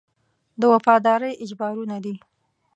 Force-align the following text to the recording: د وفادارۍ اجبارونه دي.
د 0.59 0.61
وفادارۍ 0.73 1.33
اجبارونه 1.43 1.97
دي. 2.03 2.15